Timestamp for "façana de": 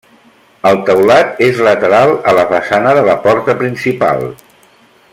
2.55-3.05